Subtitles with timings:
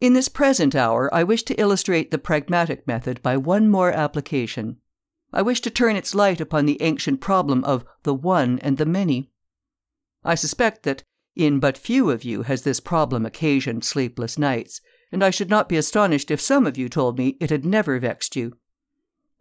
[0.00, 4.78] In this present hour, I wish to illustrate the pragmatic method by one more application.
[5.30, 8.86] I wish to turn its light upon the ancient problem of the one and the
[8.86, 9.30] many.
[10.24, 11.04] I suspect that
[11.36, 14.80] in but few of you has this problem occasioned sleepless nights,
[15.12, 17.98] and I should not be astonished if some of you told me it had never
[17.98, 18.56] vexed you.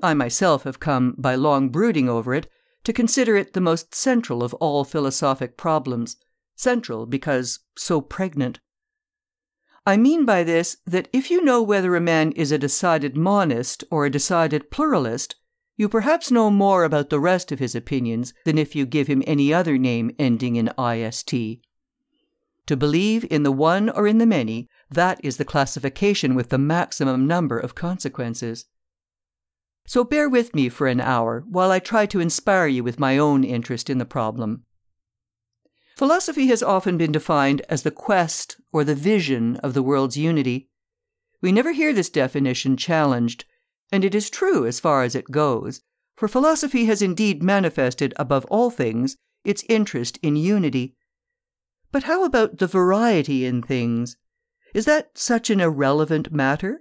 [0.01, 2.47] I myself have come, by long brooding over it,
[2.83, 6.17] to consider it the most central of all philosophic problems,
[6.55, 8.59] central because so pregnant.
[9.89, 13.83] I mean by this that if you know whether a man is a decided monist
[13.89, 15.35] or a decided pluralist,
[15.77, 19.23] you perhaps know more about the rest of his opinions than if you give him
[19.25, 21.33] any other name ending in ist.
[22.67, 26.59] To believe in the one or in the many, that is the classification with the
[26.59, 28.65] maximum number of consequences.
[29.87, 33.17] So bear with me for an hour while I try to inspire you with my
[33.17, 34.65] own interest in the problem.
[35.99, 40.69] Philosophy has often been defined as the quest or the vision of the world's unity.
[41.41, 43.43] We never hear this definition challenged,
[43.91, 45.81] and it is true as far as it goes,
[46.15, 50.95] for philosophy has indeed manifested above all things its interest in unity.
[51.91, 54.15] But how about the variety in things?
[54.73, 56.79] Is that such an irrelevant matter?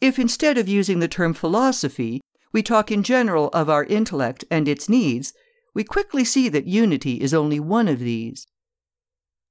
[0.00, 2.20] If instead of using the term philosophy,
[2.52, 5.32] we talk in general of our intellect and its needs,
[5.76, 8.46] we quickly see that unity is only one of these.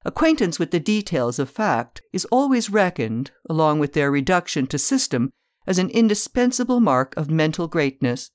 [0.04, 5.32] Acquaintance with the details of fact is always reckoned, along with their reduction to system,
[5.68, 8.32] as an indispensable mark of mental greatness.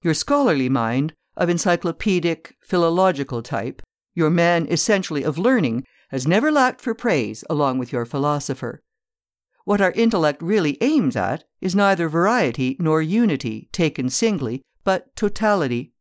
[0.00, 3.82] Your scholarly mind, of encyclopedic, philological type,
[4.14, 8.82] your man essentially of learning, has never lacked for praise along with your philosopher.
[9.66, 15.92] What our intellect really aims at is neither variety nor unity taken singly, but totality.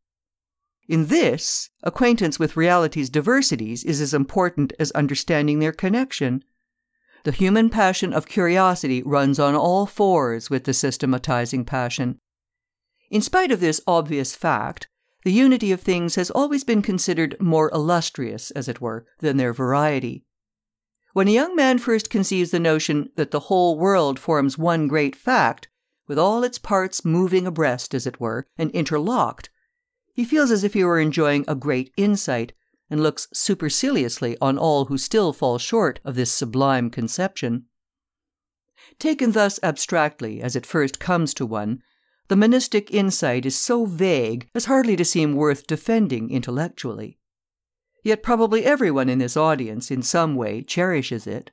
[0.89, 6.43] In this, acquaintance with reality's diversities is as important as understanding their connection.
[7.25, 12.17] The human passion of curiosity runs on all fours with the systematizing passion.
[13.11, 14.87] In spite of this obvious fact,
[15.23, 19.53] the unity of things has always been considered more illustrious, as it were, than their
[19.53, 20.25] variety.
[21.13, 25.15] When a young man first conceives the notion that the whole world forms one great
[25.15, 25.67] fact,
[26.07, 29.51] with all its parts moving abreast, as it were, and interlocked,
[30.19, 32.51] he feels as if he were enjoying a great insight,
[32.89, 37.63] and looks superciliously on all who still fall short of this sublime conception.
[38.99, 41.81] Taken thus abstractly, as it first comes to one,
[42.27, 47.17] the monistic insight is so vague as hardly to seem worth defending intellectually.
[48.03, 51.51] Yet probably everyone in this audience, in some way, cherishes it.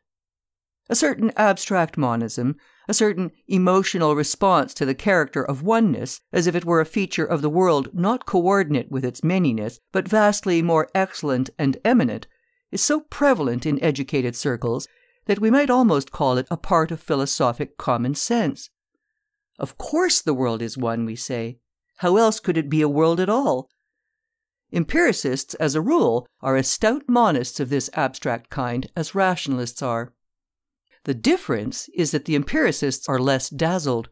[0.88, 2.56] A certain abstract monism,
[2.88, 7.24] a certain emotional response to the character of oneness, as if it were a feature
[7.24, 12.28] of the world not coordinate with its manyness, but vastly more excellent and eminent,
[12.70, 14.86] is so prevalent in educated circles
[15.26, 18.70] that we might almost call it a part of philosophic common sense.
[19.58, 21.58] Of course the world is one, we say.
[21.96, 23.70] How else could it be a world at all?
[24.72, 30.12] Empiricists, as a rule, are as stout monists of this abstract kind as rationalists are.
[31.06, 34.08] The difference is that the empiricists are less dazzled.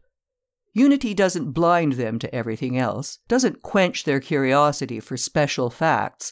[0.71, 6.31] Unity doesn't blind them to everything else, doesn't quench their curiosity for special facts,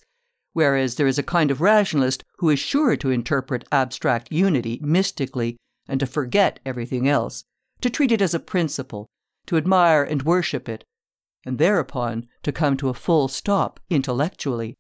[0.53, 5.57] whereas there is a kind of rationalist who is sure to interpret abstract unity mystically
[5.85, 7.43] and to forget everything else,
[7.81, 9.09] to treat it as a principle,
[9.47, 10.85] to admire and worship it,
[11.45, 14.75] and thereupon to come to a full stop intellectually.